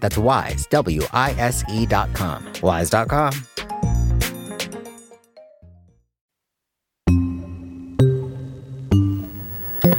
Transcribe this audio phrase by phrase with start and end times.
[0.00, 2.44] That's wise, W I S E.com.
[2.62, 3.32] Wise.com.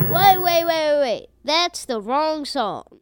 [0.10, 1.28] Wait, wait, wait, wait.
[1.44, 3.00] That's the wrong song.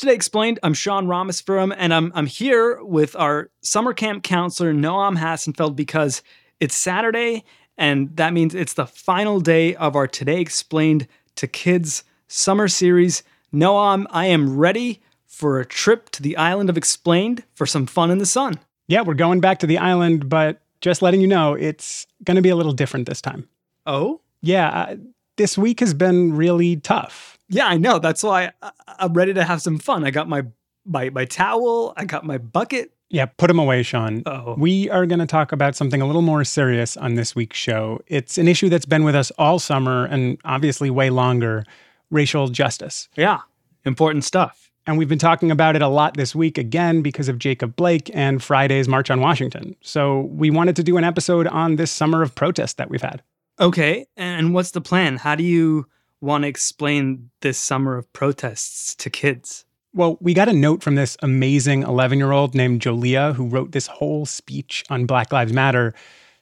[0.00, 0.58] Today Explained.
[0.62, 6.22] I'm Sean Rameswaram, and I'm, I'm here with our summer camp counselor, Noam Hassenfeld, because
[6.58, 7.44] it's Saturday,
[7.76, 13.22] and that means it's the final day of our Today Explained to Kids summer series.
[13.52, 18.10] Noam, I am ready for a trip to the island of Explained for some fun
[18.10, 18.58] in the sun.
[18.88, 22.42] Yeah, we're going back to the island, but just letting you know, it's going to
[22.42, 23.50] be a little different this time.
[23.84, 24.22] Oh?
[24.40, 24.96] Yeah, uh,
[25.36, 27.29] this week has been really tough.
[27.50, 27.98] Yeah, I know.
[27.98, 30.04] That's why I, I'm ready to have some fun.
[30.04, 30.46] I got my,
[30.86, 32.92] my, my towel, I got my bucket.
[33.10, 34.22] Yeah, put them away, Sean.
[34.24, 34.54] Oh.
[34.56, 38.00] We are going to talk about something a little more serious on this week's show.
[38.06, 41.64] It's an issue that's been with us all summer and obviously way longer
[42.10, 43.08] racial justice.
[43.16, 43.40] Yeah,
[43.84, 44.70] important stuff.
[44.86, 48.10] And we've been talking about it a lot this week again because of Jacob Blake
[48.14, 49.76] and Friday's March on Washington.
[49.82, 53.22] So we wanted to do an episode on this summer of protest that we've had.
[53.58, 55.16] Okay, and what's the plan?
[55.16, 55.86] How do you
[56.20, 59.64] want to explain this summer of protests to kids?
[59.92, 63.72] Well, we got a note from this amazing 11 year old named Jolia who wrote
[63.72, 65.94] this whole speech on Black Lives Matter.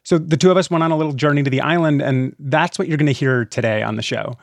[0.05, 2.79] So the two of us went on a little journey to the island, and that's
[2.79, 4.37] what you're going to hear today on the show.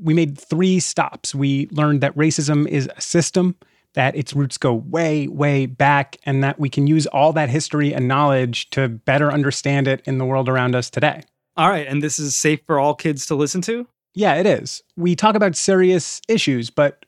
[0.00, 1.34] We made three stops.
[1.34, 3.56] We learned that racism is a system,
[3.94, 7.94] that its roots go way, way back, and that we can use all that history
[7.94, 11.22] and knowledge to better understand it in the world around us today.
[11.56, 13.86] All right, and this is safe for all kids to listen to?
[14.16, 14.82] Yeah, it is.
[14.96, 17.04] We talk about serious issues, but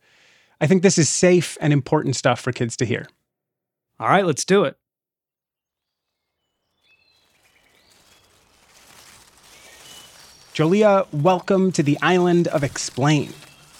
[0.60, 3.06] I think this is safe and important stuff for kids to hear.
[3.98, 4.76] All right, let's do it.
[10.52, 13.32] Jolia, welcome to the island of Explain.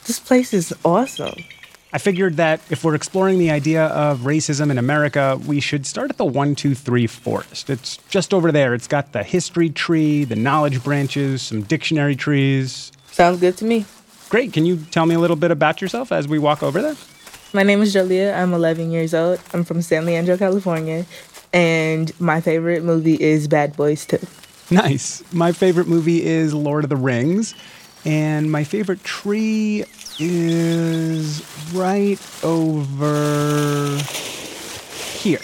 [0.07, 1.45] This place is awesome.
[1.93, 6.09] I figured that if we're exploring the idea of racism in America, we should start
[6.09, 7.69] at the 123 forest.
[7.69, 8.73] It's just over there.
[8.73, 12.91] It's got the history tree, the knowledge branches, some dictionary trees.
[13.13, 13.85] Sounds good to me.
[14.29, 14.53] Great.
[14.53, 16.97] Can you tell me a little bit about yourself as we walk over there?
[17.53, 18.37] My name is Jolia.
[18.37, 19.41] I'm 11 years old.
[19.53, 21.07] I'm from San Leandro, California.
[21.53, 24.19] And my favorite movie is Bad Boys 2.
[24.71, 25.23] Nice.
[25.33, 27.55] My favorite movie is Lord of the Rings.
[28.05, 29.85] And my favorite tree
[30.19, 31.43] is
[31.75, 33.97] right over
[35.19, 35.41] here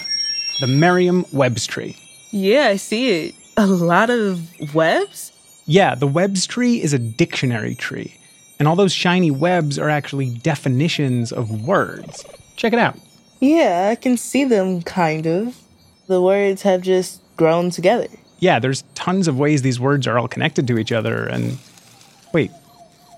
[0.59, 1.97] the Merriam Webb's tree.
[2.31, 3.35] Yeah, I see it.
[3.57, 5.31] A lot of webs?
[5.65, 8.15] Yeah, the Webs tree is a dictionary tree.
[8.59, 12.23] And all those shiny webs are actually definitions of words.
[12.55, 12.97] Check it out.
[13.41, 15.57] Yeah, I can see them kind of.
[16.07, 18.07] The words have just grown together.
[18.39, 21.25] Yeah, there's tons of ways these words are all connected to each other.
[21.25, 21.57] And
[22.33, 22.51] wait,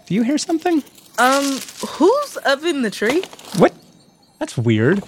[0.08, 0.84] do you hear something?
[1.20, 3.22] Um, who's up in the tree?
[3.58, 3.74] What?
[4.40, 5.04] That's weird.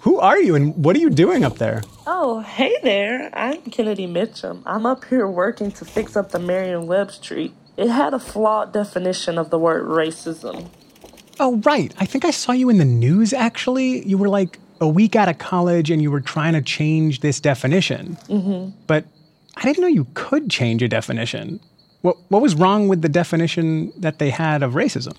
[0.00, 1.82] Who are you and what are you doing up there?
[2.06, 3.28] Oh, hey there.
[3.34, 4.62] I'm Kennedy Mitchum.
[4.64, 7.54] I'm up here working to fix up the Merriam Webster tree.
[7.76, 10.68] It had a flawed definition of the word racism.
[11.38, 11.94] Oh, right.
[11.98, 14.06] I think I saw you in the news actually.
[14.08, 17.38] You were like a week out of college and you were trying to change this
[17.38, 18.16] definition.
[18.28, 18.70] Mm-hmm.
[18.86, 19.04] But
[19.56, 21.60] I didn't know you could change a definition.
[22.00, 25.18] What, what was wrong with the definition that they had of racism?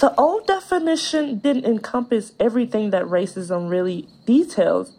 [0.00, 4.92] The old definition didn't encompass everything that racism really details.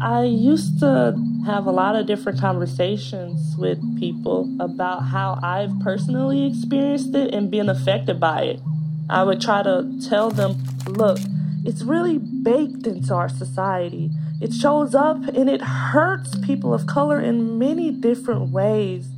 [0.00, 1.16] I used to
[1.46, 7.50] have a lot of different conversations with people about how I've personally experienced it and
[7.50, 8.60] been affected by it.
[9.08, 11.18] I would try to tell them, look,
[11.64, 14.10] it's really baked into our society.
[14.40, 19.08] It shows up and it hurts people of color in many different ways.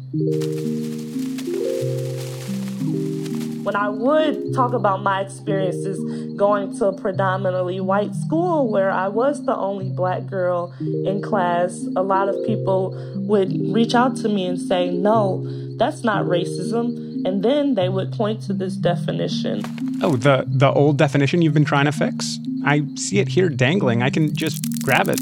[3.63, 5.99] When I would talk about my experiences
[6.35, 11.87] going to a predominantly white school where I was the only black girl in class,
[11.95, 15.45] a lot of people would reach out to me and say, No,
[15.77, 17.25] that's not racism.
[17.27, 19.63] And then they would point to this definition.
[20.03, 22.39] Oh, the the old definition you've been trying to fix?
[22.65, 24.03] I see it here dangling.
[24.03, 25.21] I can just grab it.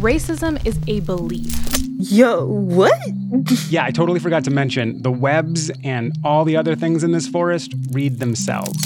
[0.00, 1.71] Racism is a belief.
[2.10, 2.98] Yo, what?
[3.70, 7.28] Yeah, I totally forgot to mention the webs and all the other things in this
[7.28, 8.76] forest read themselves.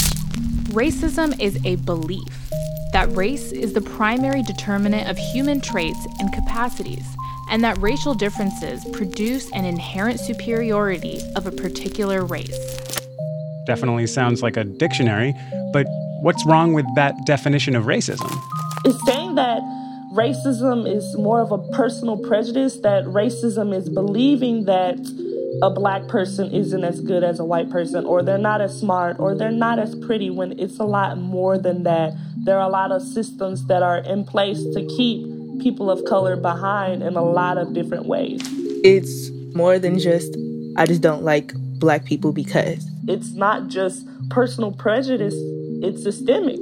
[0.68, 2.28] Racism is a belief
[2.92, 7.06] that race is the primary determinant of human traits and capacities,
[7.50, 12.78] and that racial differences produce an inherent superiority of a particular race.
[13.66, 15.34] Definitely sounds like a dictionary,
[15.72, 15.86] but
[16.20, 18.30] what's wrong with that definition of racism?
[18.84, 19.62] It's saying that
[20.16, 24.98] racism is more of a personal prejudice, that racism is believing that
[25.62, 29.18] a black person isn't as good as a white person, or they're not as smart,
[29.18, 32.14] or they're not as pretty, when it's a lot more than that.
[32.44, 35.26] There are a lot of systems that are in place to keep
[35.60, 38.40] people of color behind in a lot of different ways.
[38.84, 40.36] It's more than just,
[40.76, 42.86] I just don't like black people because.
[43.08, 45.34] It's not just personal prejudice,
[45.82, 46.60] it's systemic.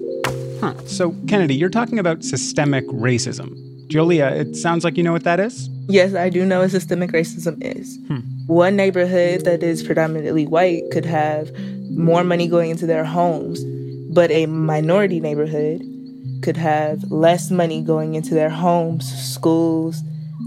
[0.65, 0.73] Huh.
[0.87, 3.55] So, Kennedy, you're talking about systemic racism.
[3.89, 5.69] Julia, it sounds like you know what that is?
[5.89, 7.99] Yes, I do know what systemic racism is.
[8.09, 8.21] Hmm.
[8.47, 11.53] One neighborhood that is predominantly white could have
[11.91, 13.63] more money going into their homes,
[14.15, 15.83] but a minority neighborhood
[16.43, 20.01] could have less money going into their homes, schools,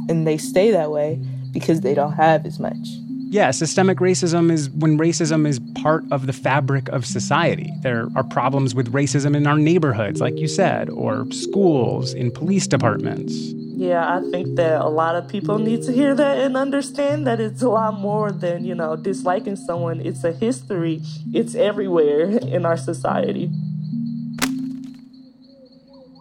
[0.10, 2.88] and they stay that way because they don't have as much.
[3.30, 7.74] Yeah, systemic racism is when racism is part of the fabric of society.
[7.82, 12.68] There are problems with racism in our neighborhoods, like you said, or schools, in police
[12.68, 13.34] departments.
[13.78, 17.42] Yeah, I think that a lot of people need to hear that and understand that
[17.42, 20.00] it's a lot more than, you know, disliking someone.
[20.00, 21.02] It's a history,
[21.34, 23.52] it's everywhere in our society.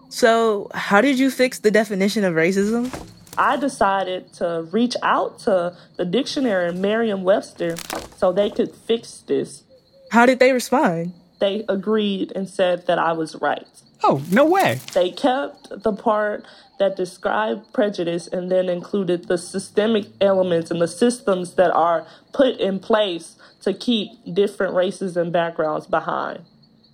[0.08, 2.92] So, how did you fix the definition of racism?
[3.38, 7.76] I decided to reach out to the dictionary and Merriam Webster
[8.16, 9.64] so they could fix this.
[10.10, 11.12] How did they respond?
[11.38, 13.66] They agreed and said that I was right.
[14.02, 14.80] Oh, no way.
[14.94, 16.44] They kept the part
[16.78, 22.58] that described prejudice and then included the systemic elements and the systems that are put
[22.58, 26.40] in place to keep different races and backgrounds behind.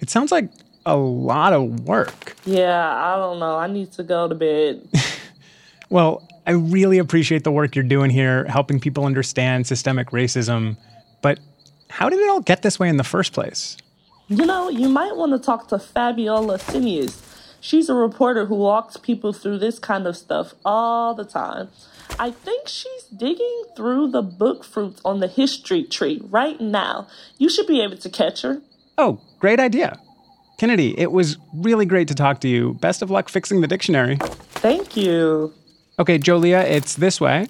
[0.00, 0.50] It sounds like
[0.86, 2.36] a lot of work.
[2.44, 3.56] Yeah, I don't know.
[3.56, 4.88] I need to go to bed.
[5.92, 10.76] Well, I really appreciate the work you're doing here, helping people understand systemic racism.
[11.20, 11.38] But
[11.88, 13.76] how did it all get this way in the first place?
[14.28, 17.20] You know, you might want to talk to Fabiola Cineas.
[17.60, 21.68] She's a reporter who walks people through this kind of stuff all the time.
[22.18, 27.06] I think she's digging through the book fruits on the history tree right now.
[27.38, 28.60] You should be able to catch her.
[28.98, 29.98] Oh, great idea.
[30.58, 32.74] Kennedy, it was really great to talk to you.
[32.74, 34.16] Best of luck fixing the dictionary.
[34.20, 35.52] Thank you.
[36.02, 37.46] Okay, Jolia, it's this way.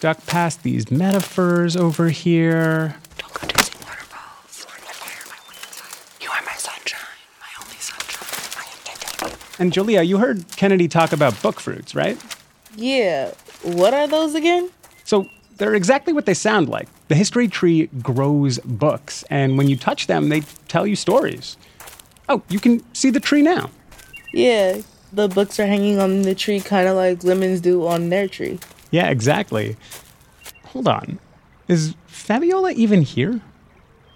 [0.00, 2.94] Duck past these metaphors over here.
[3.16, 4.66] Don't go chasing waterfalls.
[4.68, 6.20] My fire, my wind.
[6.20, 7.08] You are my sunshine,
[7.40, 8.66] my only sunshine.
[9.24, 12.22] I am And Jolia, you heard Kennedy talk about book fruits, right?
[12.74, 13.30] Yeah,
[13.62, 14.68] what are those again?
[15.04, 15.24] So
[15.56, 16.86] they're exactly what they sound like.
[17.08, 21.56] The history tree grows books, and when you touch them, they tell you stories.
[22.28, 23.70] Oh, you can see the tree now.
[24.34, 24.82] Yeah,
[25.16, 28.58] the books are hanging on the tree kind of like lemons do on their tree.
[28.90, 29.76] Yeah, exactly.
[30.66, 31.18] Hold on.
[31.68, 33.40] Is Fabiola even here?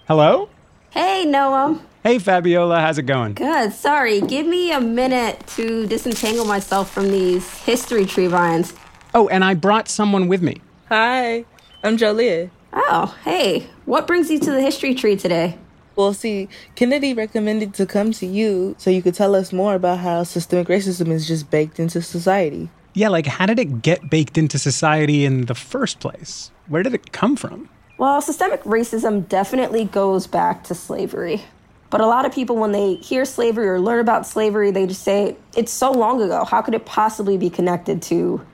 [0.07, 0.51] Hello?
[0.91, 1.81] Hey, Noam.
[2.03, 3.33] Hey, Fabiola, how's it going?
[3.33, 3.73] Good.
[3.73, 4.21] Sorry.
[4.21, 8.75] Give me a minute to disentangle myself from these history tree vines.
[9.15, 10.61] Oh, and I brought someone with me.
[10.91, 11.47] Hi,
[11.83, 12.51] I'm Jolia.
[12.75, 13.69] Oh, hey.
[13.87, 15.57] What brings you to the history tree today?
[15.97, 19.99] Well, see, Kennedy recommended to come to you so you could tell us more about
[19.99, 22.71] how systemic racism is just baked into society.
[22.95, 26.51] Yeah, like how did it get baked into society in the first place?
[26.69, 27.69] Where did it come from?
[27.99, 31.43] Well, systemic racism definitely goes back to slavery.
[31.91, 35.03] But a lot of people, when they hear slavery or learn about slavery, they just
[35.03, 36.45] say, it's so long ago.
[36.45, 38.45] How could it possibly be connected to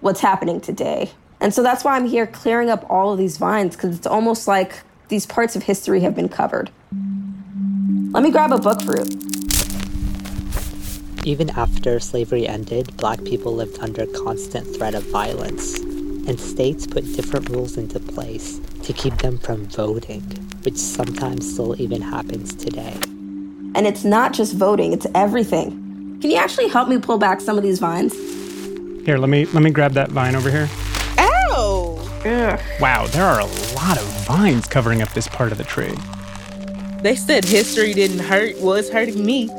[0.00, 1.10] what's happening today?
[1.40, 4.48] And so that's why I'm here clearing up all of these vines, because it's almost
[4.48, 6.70] like these parts of history have been covered.
[8.12, 9.12] Let me grab a book fruit.
[11.26, 17.04] Even after slavery ended, black people lived under constant threat of violence, and states put
[17.14, 20.22] different rules into place to keep them from voting,
[20.62, 22.94] which sometimes still even happens today.
[23.74, 26.18] And it's not just voting, it's everything.
[26.20, 28.14] Can you actually help me pull back some of these vines?
[29.04, 30.68] Here, let me let me grab that vine over here.
[31.18, 31.96] Ow!
[32.80, 35.92] Wow, there are a lot of vines covering up this part of the tree.
[37.02, 38.60] They said history didn't hurt.
[38.60, 39.48] Well, it's hurting me.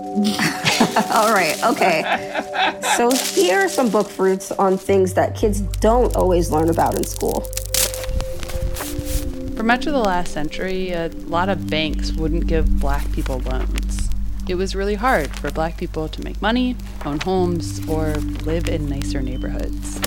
[1.11, 2.81] All right, okay.
[2.95, 7.03] so here are some book fruits on things that kids don't always learn about in
[7.03, 7.41] school.
[9.57, 14.09] For much of the last century, a lot of banks wouldn't give black people loans.
[14.47, 18.13] It was really hard for black people to make money, own homes, or
[18.45, 19.99] live in nicer neighborhoods.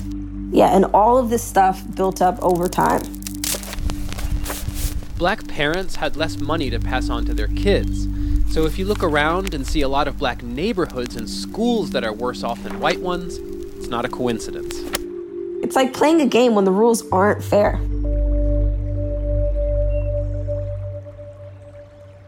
[0.51, 3.24] Yeah, and all of this stuff built up over time.
[5.17, 8.05] Black parents had less money to pass on to their kids.
[8.53, 12.03] So if you look around and see a lot of black neighborhoods and schools that
[12.03, 13.37] are worse off than white ones,
[13.77, 14.75] it's not a coincidence.
[15.63, 17.79] It's like playing a game when the rules aren't fair.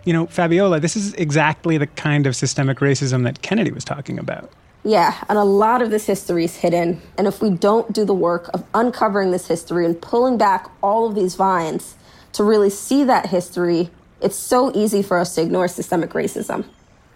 [0.06, 4.17] You know, Fabiola, this is exactly the kind of systemic racism that Kennedy was talking
[4.17, 4.50] about.
[4.86, 7.01] Yeah, and a lot of this history is hidden.
[7.17, 11.06] And if we don't do the work of uncovering this history and pulling back all
[11.06, 11.96] of these vines
[12.38, 13.89] to really see that history,
[14.22, 16.65] it's so easy for us to ignore systemic racism.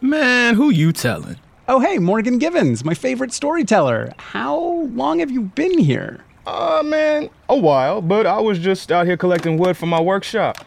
[0.01, 1.38] Man, who you telling?
[1.68, 4.13] Oh, hey, Morgan Givens, my favorite storyteller.
[4.18, 6.24] How long have you been here?
[6.48, 10.58] Uh, man, a while, but I was just out here collecting wood for my workshop.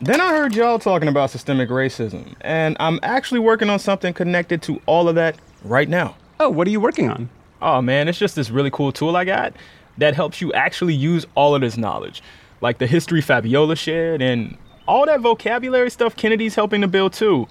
[0.00, 4.60] Then I heard y'all talking about systemic racism, and I'm actually working on something connected
[4.62, 6.16] to all of that right now.
[6.40, 7.30] Oh, what are you working on?
[7.62, 9.52] Oh, man, it's just this really cool tool I got
[9.98, 12.22] that helps you actually use all of this knowledge,
[12.60, 17.46] like the history Fabiola shared and all that vocabulary stuff Kennedy's helping to build too.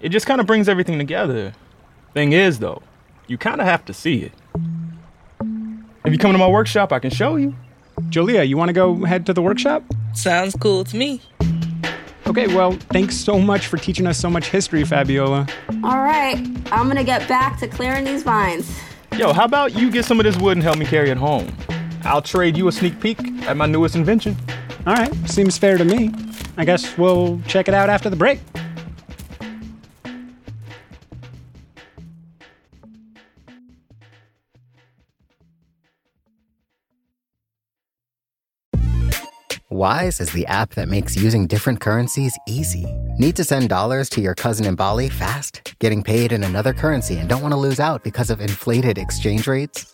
[0.00, 1.54] It just kind of brings everything together.
[2.12, 2.82] Thing is, though,
[3.26, 4.32] you kind of have to see it.
[6.04, 7.54] If you come to my workshop, I can show you.
[8.10, 9.82] Jolia, you want to go head to the workshop?
[10.12, 11.22] Sounds cool to me.
[12.26, 15.46] Okay, well, thanks so much for teaching us so much history, Fabiola.
[15.82, 16.36] All right,
[16.72, 18.78] I'm gonna get back to clearing these vines.
[19.16, 21.54] Yo, how about you get some of this wood and help me carry it home?
[22.04, 24.36] I'll trade you a sneak peek at my newest invention.
[24.86, 26.10] All right, seems fair to me.
[26.56, 28.40] I guess we'll check it out after the break.
[39.70, 42.86] Wise is the app that makes using different currencies easy.
[43.18, 45.74] Need to send dollars to your cousin in Bali fast?
[45.80, 49.48] Getting paid in another currency and don't want to lose out because of inflated exchange
[49.48, 49.93] rates?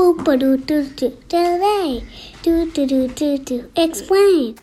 [0.00, 1.14] Boop doo doo doo.
[1.28, 2.02] Delay.
[2.40, 3.70] Do do do do do.
[3.76, 4.56] Explain.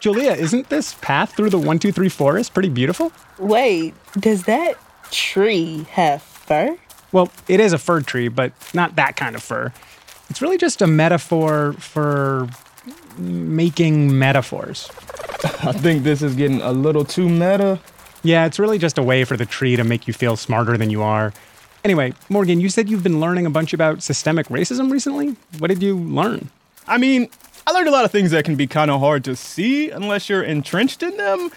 [0.00, 3.12] Julia, isn't this path through the 123 forest pretty beautiful?
[3.38, 4.74] Wait, does that
[5.12, 6.76] tree have fur?
[7.12, 9.72] Well, it is a fir tree, but not that kind of fur.
[10.28, 12.48] It's really just a metaphor for
[13.16, 14.90] making metaphors.
[15.62, 17.78] I think this is getting a little too meta.
[18.24, 20.90] Yeah, it's really just a way for the tree to make you feel smarter than
[20.90, 21.32] you are.
[21.86, 25.36] Anyway, Morgan, you said you've been learning a bunch about systemic racism recently.
[25.60, 26.50] What did you learn?
[26.88, 27.28] I mean,
[27.64, 30.28] I learned a lot of things that can be kind of hard to see unless
[30.28, 31.48] you're entrenched in them.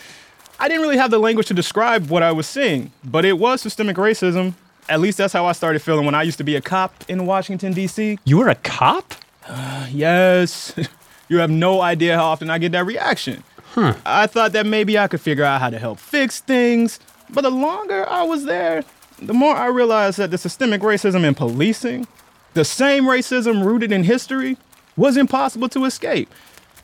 [0.60, 3.62] I didn't really have the language to describe what I was seeing, but it was
[3.62, 4.54] systemic racism.
[4.88, 7.26] At least that's how I started feeling when I used to be a cop in
[7.26, 8.20] Washington, D.C.
[8.24, 9.16] You were a cop?
[9.48, 10.76] Uh, yes.
[11.28, 13.44] you have no idea how often I get that reaction.
[13.74, 13.96] Huh.
[14.06, 17.00] I thought that maybe I could figure out how to help fix things,
[17.32, 18.84] but the longer I was there,
[19.22, 22.08] the more I realized that the systemic racism in policing,
[22.54, 24.58] the same racism rooted in history,
[24.96, 26.34] was impossible to escape.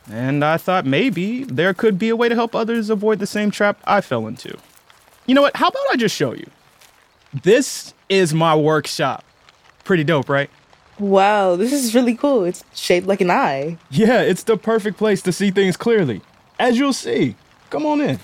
[0.09, 3.51] And I thought maybe there could be a way to help others avoid the same
[3.51, 4.57] trap I fell into.
[5.25, 5.55] You know what?
[5.55, 6.47] How about I just show you?
[7.43, 9.23] This is my workshop.
[9.83, 10.49] Pretty dope, right?
[10.99, 12.45] Wow, this is really cool.
[12.45, 13.77] It's shaped like an eye.
[13.89, 16.21] Yeah, it's the perfect place to see things clearly.
[16.59, 17.35] As you'll see.
[17.69, 18.19] Come on in.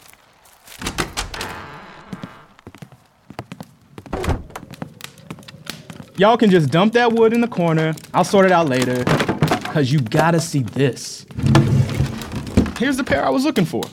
[6.18, 7.96] Y'all can just dump that wood in the corner.
[8.14, 9.04] I'll sort it out later.
[9.72, 11.26] Cause you gotta see this.
[12.78, 13.84] Here's the pair I was looking for.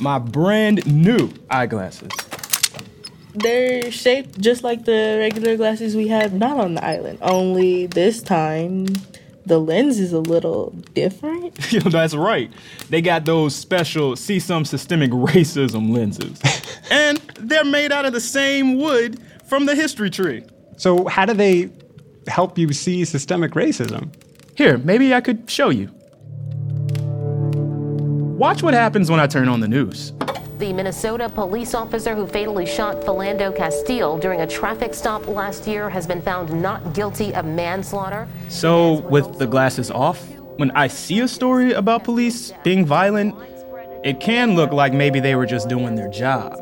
[0.00, 2.10] My brand new eyeglasses.
[3.34, 7.18] They're shaped just like the regular glasses we have not on the island.
[7.22, 8.86] Only this time
[9.46, 11.72] the lens is a little different.
[11.72, 12.52] you know, that's right.
[12.90, 16.40] They got those special see some systemic racism lenses.
[16.90, 20.44] and they're made out of the same wood from the history tree.
[20.78, 21.70] So, how do they
[22.28, 24.14] help you see systemic racism?
[24.54, 25.90] Here, maybe I could show you.
[28.38, 30.12] Watch what happens when I turn on the news.
[30.58, 35.90] The Minnesota police officer who fatally shot Philando Castile during a traffic stop last year
[35.90, 38.28] has been found not guilty of manslaughter.
[38.48, 43.34] So, with the glasses off, when I see a story about police being violent,
[44.04, 46.56] it can look like maybe they were just doing their job.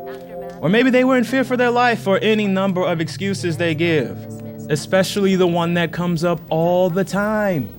[0.59, 3.75] Or maybe they were in fear for their life or any number of excuses they
[3.75, 4.17] give,
[4.69, 7.69] especially the one that comes up all the time.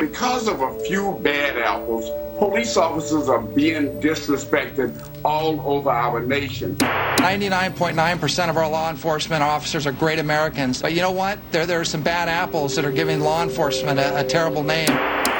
[0.00, 4.92] Because of a few bad apples, police officers are being disrespected
[5.24, 6.76] all over our nation.
[6.76, 10.82] 99.9% of our law enforcement officers are great Americans.
[10.82, 11.38] But you know what?
[11.50, 14.88] There, there are some bad apples that are giving law enforcement a, a terrible name.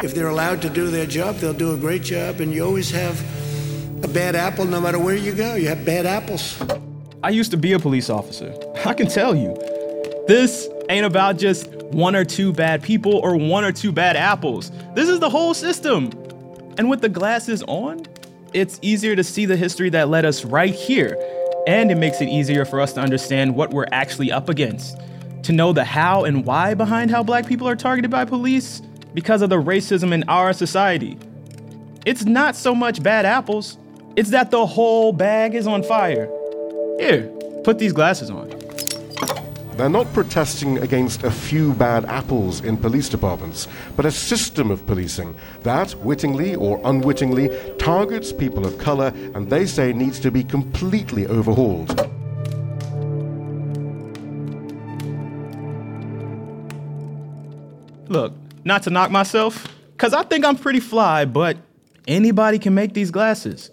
[0.03, 2.91] If they're allowed to do their job, they'll do a great job, and you always
[2.91, 3.21] have
[4.05, 5.55] a bad apple no matter where you go.
[5.55, 6.61] You have bad apples.
[7.23, 8.55] I used to be a police officer.
[8.85, 9.55] I can tell you,
[10.29, 14.71] this ain't about just one or two bad people or one or two bad apples.
[14.95, 16.11] This is the whole system.
[16.79, 18.07] And with the glasses on,
[18.53, 21.17] it's easier to see the history that led us right here.
[21.67, 24.97] And it makes it easier for us to understand what we're actually up against.
[25.43, 28.81] To know the how and why behind how black people are targeted by police
[29.13, 31.19] because of the racism in our society.
[32.07, 33.77] It's not so much bad apples,
[34.19, 36.29] it's that the whole bag is on fire.
[36.99, 37.31] Here,
[37.63, 38.49] put these glasses on.
[39.77, 44.85] They're not protesting against a few bad apples in police departments, but a system of
[44.87, 47.49] policing that, wittingly or unwittingly,
[47.79, 51.91] targets people of color and they say needs to be completely overhauled.
[58.09, 58.33] Look,
[58.65, 61.57] not to knock myself, because I think I'm pretty fly, but
[62.09, 63.71] anybody can make these glasses.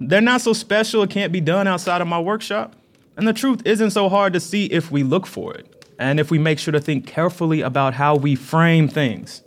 [0.00, 2.74] They're not so special, it can't be done outside of my workshop.
[3.16, 6.30] And the truth isn't so hard to see if we look for it, and if
[6.30, 9.42] we make sure to think carefully about how we frame things.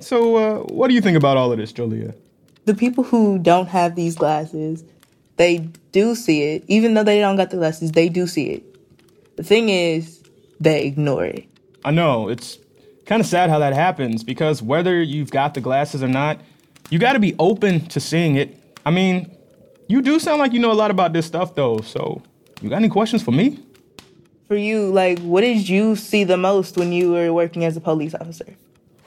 [0.00, 2.14] So, uh, what do you think about all of this, Jolia?
[2.64, 4.84] The people who don't have these glasses,
[5.36, 5.58] they
[5.92, 6.64] do see it.
[6.66, 9.36] Even though they don't got the glasses, they do see it.
[9.36, 10.22] The thing is,
[10.58, 11.46] they ignore it.
[11.84, 12.58] I know, it's
[13.04, 16.40] kind of sad how that happens because whether you've got the glasses or not,
[16.90, 18.60] you got to be open to seeing it.
[18.84, 19.30] I mean,
[19.88, 22.22] you do sound like you know a lot about this stuff, though, so
[22.60, 23.60] you got any questions for me?
[24.48, 27.80] For you, like, what did you see the most when you were working as a
[27.80, 28.56] police officer?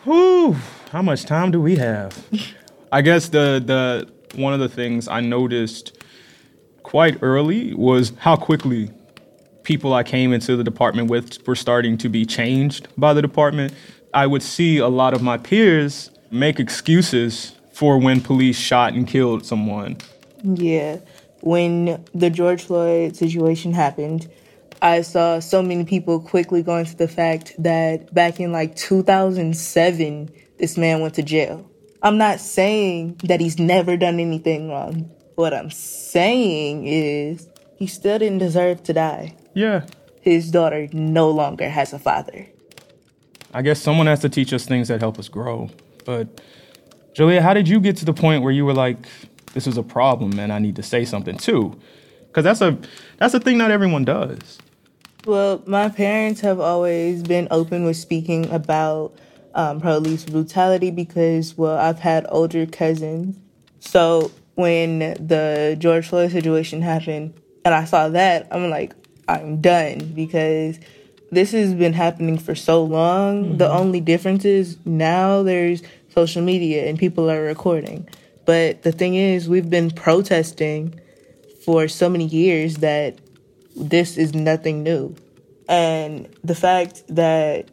[0.03, 0.55] Whew,
[0.91, 2.25] how much time do we have?
[2.91, 5.97] I guess the the one of the things I noticed
[6.83, 8.91] quite early was how quickly
[9.63, 13.73] people I came into the department with were starting to be changed by the department.
[14.13, 19.07] I would see a lot of my peers make excuses for when police shot and
[19.07, 19.97] killed someone.
[20.43, 20.99] Yeah.
[21.41, 24.29] When the George Floyd situation happened,
[24.81, 30.29] I saw so many people quickly going to the fact that back in like 2007,
[30.57, 31.69] this man went to jail.
[32.01, 35.11] I'm not saying that he's never done anything wrong.
[35.35, 39.35] What I'm saying is he still didn't deserve to die.
[39.53, 39.85] Yeah.
[40.21, 42.47] His daughter no longer has a father.
[43.53, 45.69] I guess someone has to teach us things that help us grow.
[46.05, 46.41] But
[47.13, 48.97] Julia, how did you get to the point where you were like,
[49.53, 51.79] this is a problem and I need to say something too?
[52.27, 52.77] Because that's a
[53.17, 54.59] that's a thing not everyone does.
[55.25, 59.13] Well, my parents have always been open with speaking about
[59.53, 63.37] um, police brutality because, well, I've had older cousins.
[63.79, 67.33] So when the George Floyd situation happened
[67.65, 68.93] and I saw that, I'm like,
[69.27, 70.79] I'm done because
[71.31, 73.43] this has been happening for so long.
[73.43, 73.57] Mm-hmm.
[73.57, 78.07] The only difference is now there's social media and people are recording.
[78.49, 80.99] But the thing is, we've been protesting
[81.63, 83.19] for so many years that
[83.75, 85.15] this is nothing new.
[85.67, 87.69] And the fact that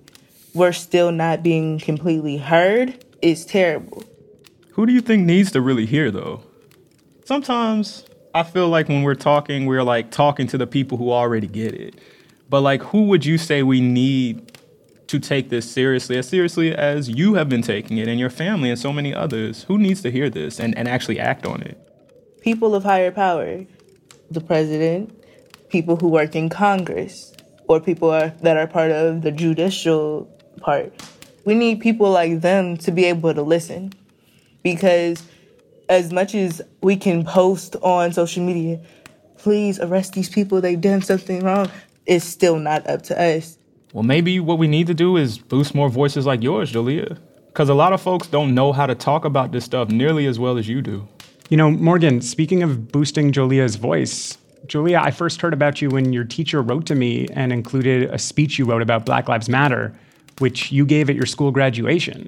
[0.52, 4.04] we're still not being completely heard is terrible.
[4.72, 6.42] Who do you think needs to really hear, though?
[7.24, 11.46] Sometimes I feel like when we're talking, we're like talking to the people who already
[11.46, 11.94] get it.
[12.50, 14.55] But like, who would you say we need
[15.18, 18.70] to take this seriously, as seriously as you have been taking it and your family
[18.70, 19.64] and so many others?
[19.64, 21.79] Who needs to hear this and, and actually act on it?
[22.40, 23.64] People of higher power,
[24.31, 25.12] the president,
[25.68, 27.33] people who work in Congress,
[27.68, 30.92] or people are, that are part of the judicial part.
[31.44, 33.92] We need people like them to be able to listen.
[34.62, 35.22] Because
[35.88, 38.81] as much as we can post on social media,
[39.38, 41.70] please arrest these people, they've done something wrong,
[42.05, 43.59] it's still not up to us.
[43.96, 47.16] Well, maybe what we need to do is boost more voices like yours, Jolia.
[47.46, 50.38] Because a lot of folks don't know how to talk about this stuff nearly as
[50.38, 51.09] well as you do.
[51.48, 56.12] You know, Morgan, speaking of boosting Jolia's voice, Julia, I first heard about you when
[56.12, 59.98] your teacher wrote to me and included a speech you wrote about Black Lives Matter,
[60.40, 62.26] which you gave at your school graduation.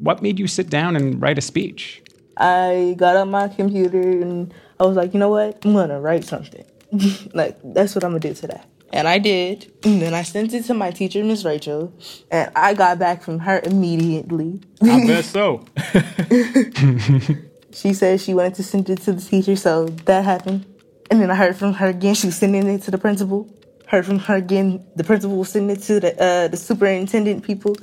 [0.00, 2.02] What made you sit down and write a speech?
[2.36, 5.64] I got on my computer and I was like, you know what?
[5.64, 6.66] I'm gonna write something.
[7.32, 8.60] like, that's what I'm gonna do today.
[8.92, 9.72] And I did.
[9.84, 11.92] And then I sent it to my teacher, Miss Rachel,
[12.30, 14.60] and I got back from her immediately.
[14.82, 15.64] I bet so.
[17.72, 20.66] she said she wanted to send it to the teacher, so that happened.
[21.10, 22.14] And then I heard from her again.
[22.14, 23.48] She was sending it to the principal.
[23.86, 24.84] Heard from her again.
[24.96, 27.76] The principal was sending it to the uh, the superintendent people.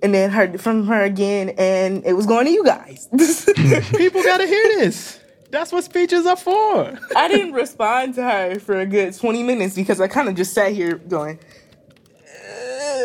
[0.00, 3.08] And then heard from her again, and it was going to you guys.
[3.96, 5.18] People gotta hear this.
[5.50, 6.98] That's what speeches are for.
[7.16, 10.52] I didn't respond to her for a good 20 minutes because I kind of just
[10.52, 11.38] sat here going,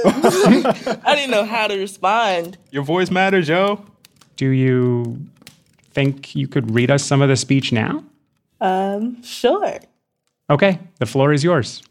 [0.06, 2.58] I didn't know how to respond.
[2.72, 3.86] Your voice matters, Joe.
[4.36, 5.20] Do you
[5.92, 8.04] think you could read us some of the speech now?
[8.60, 9.80] Um, sure.
[10.50, 11.82] Okay, the floor is yours.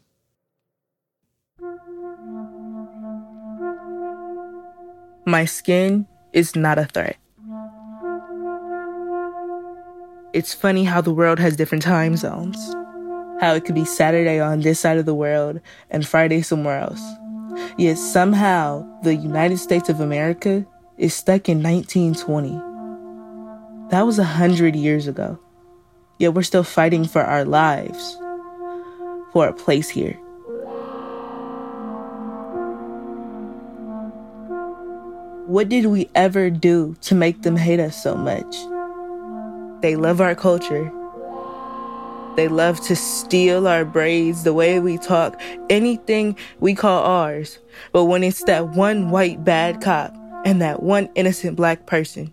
[5.25, 7.17] My skin is not a threat.
[10.33, 12.57] It's funny how the world has different time zones.
[13.39, 17.03] How it could be Saturday on this side of the world and Friday somewhere else.
[17.77, 20.65] Yet somehow the United States of America
[20.97, 22.49] is stuck in 1920.
[23.91, 25.37] That was a hundred years ago.
[26.17, 28.17] Yet we're still fighting for our lives,
[29.33, 30.13] for a place here.
[35.45, 38.55] What did we ever do to make them hate us so much?
[39.83, 40.89] They love our culture.
[42.37, 45.37] They love to steal our braids, the way we talk,
[45.69, 47.59] anything we call ours.
[47.91, 50.15] But when it's that one white bad cop
[50.45, 52.31] and that one innocent black person,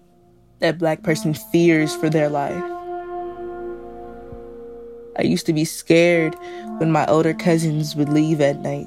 [0.61, 2.63] that black person fears for their life.
[5.19, 6.37] I used to be scared
[6.79, 8.87] when my older cousins would leave at night.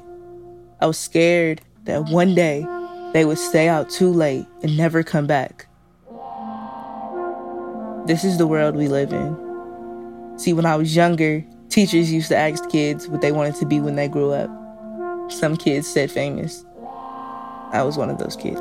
[0.80, 2.66] I was scared that one day
[3.12, 5.66] they would stay out too late and never come back.
[8.06, 10.38] This is the world we live in.
[10.38, 13.80] See, when I was younger, teachers used to ask kids what they wanted to be
[13.80, 14.50] when they grew up.
[15.32, 16.66] Some kids said famous.
[17.72, 18.60] I was one of those kids.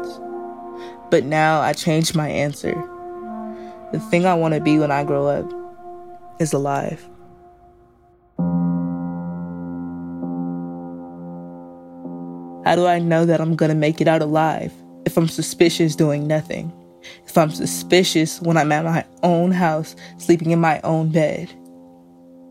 [1.11, 2.73] But now I changed my answer.
[3.91, 5.51] The thing I want to be when I grow up
[6.39, 7.05] is alive.
[12.65, 14.71] How do I know that I'm gonna make it out alive
[15.05, 16.71] if I'm suspicious doing nothing?
[17.25, 21.49] If I'm suspicious when I'm at my own house, sleeping in my own bed?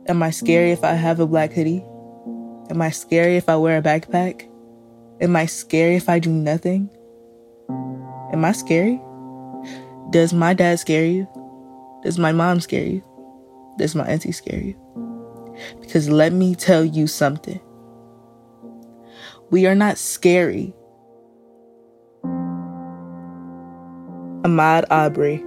[0.09, 1.85] Am I scary if I have a black hoodie?
[2.71, 4.49] Am I scary if I wear a backpack?
[5.21, 6.91] Am I scary if I do nothing?
[8.33, 9.01] Am I scary?
[10.11, 11.29] Does my dad scare you?
[12.03, 13.03] Does my mom scare you?
[13.79, 14.77] Does my auntie scare you?
[15.81, 17.61] Because let me tell you something.
[19.51, 20.75] We are not scary.
[24.43, 25.39] Ahmaud Arbery,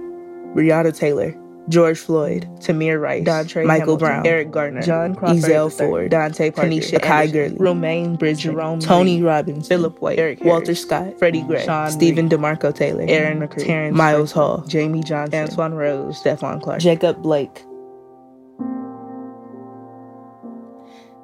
[0.54, 1.34] Breonna Taylor,
[1.68, 6.50] George Floyd, Tamir Rice, Dontre Michael Hamilton, Brown, Eric Gardner, John Crawford, Ezell Ford, Dante
[6.50, 11.18] Parker, Tanisha Kai Gurley, Romaine Bridge, Jerome Tony Robbins, Philip White, Eric Harris, Walter Scott,
[11.18, 16.22] Freddie Gray, Sean Stephen DeMarco Taylor, Aaron McCree, Terrence Miles Hall, Jamie Johnson, Antoine Rose,
[16.22, 17.64] Stephon Clark, Jacob Blake.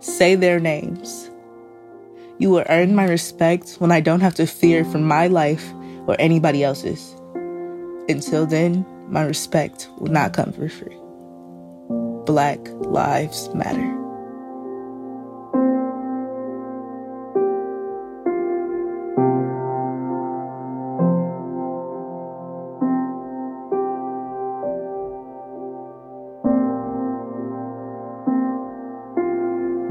[0.00, 1.30] Say their names.
[2.38, 5.72] You will earn my respect when I don't have to fear for my life
[6.08, 7.14] or anybody else's.
[8.08, 10.96] Until then, my respect will not come for free.
[12.24, 13.98] Black Lives Matter.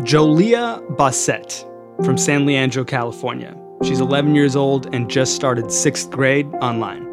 [0.04, 1.66] Jolia Bassett
[2.04, 3.56] from San Leandro, California.
[3.84, 7.11] She's 11 years old and just started sixth grade online.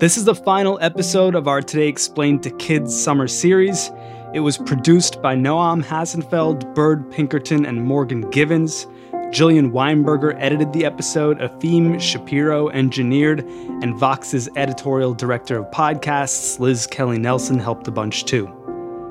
[0.00, 3.90] This is the final episode of our Today Explained to Kids summer series.
[4.32, 8.86] It was produced by Noam Hassenfeld, Bird Pinkerton, and Morgan Givens.
[9.12, 16.86] Jillian Weinberger edited the episode, Efim Shapiro engineered, and Vox's editorial director of podcasts, Liz
[16.86, 18.48] Kelly Nelson, helped a bunch too.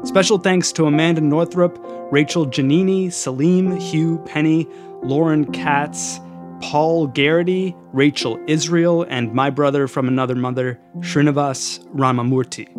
[0.06, 1.78] Special thanks to Amanda Northrup,
[2.12, 4.68] Rachel Janini, Salim, Hugh Penny,
[5.04, 6.20] Lauren Katz,
[6.62, 12.76] Paul Garrity, Rachel Israel, and my brother from another mother, Srinivas Ramamurti.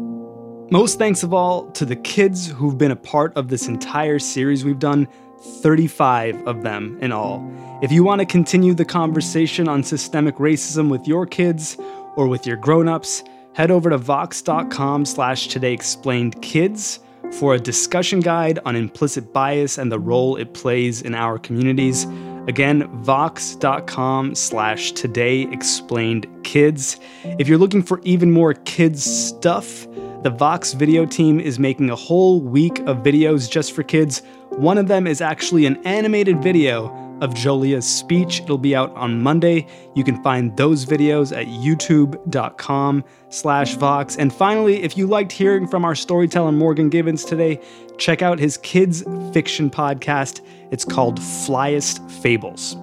[0.70, 4.64] Most thanks of all to the kids who've been a part of this entire series
[4.64, 5.08] we've done,
[5.40, 7.44] 35 of them in all.
[7.82, 11.76] If you want to continue the conversation on systemic racism with your kids
[12.16, 17.00] or with your grown-ups, head over to vox.com slash today explained kids
[17.32, 22.06] for a discussion guide on implicit bias and the role it plays in our communities.
[22.48, 26.98] Again, vox.com slash today explained kids.
[27.24, 29.86] If you're looking for even more kids stuff,
[30.22, 34.22] the Vox video team is making a whole week of videos just for kids.
[34.50, 36.88] One of them is actually an animated video
[37.20, 38.40] of Jolia's speech.
[38.40, 39.66] It'll be out on Monday.
[39.94, 44.16] You can find those videos at youtube.com slash Vox.
[44.16, 47.60] And finally, if you liked hearing from our storyteller Morgan Givens today,
[47.98, 49.02] check out his kids
[49.32, 50.40] fiction podcast.
[50.70, 52.76] It's called Flyest Fables.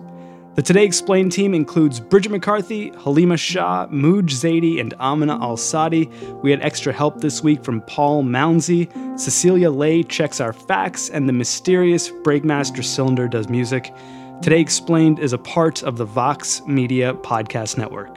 [0.57, 6.09] The Today Explained team includes Bridget McCarthy, Halima Shah, Mooj Zaidi, and Amina Al Sadi.
[6.41, 8.89] We had extra help this week from Paul Mounsey.
[9.19, 13.93] Cecilia Lay checks our facts, and the mysterious Breakmaster Cylinder does music.
[14.41, 18.15] Today Explained is a part of the Vox Media Podcast Network.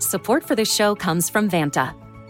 [0.00, 2.03] Support for this show comes from Vanta.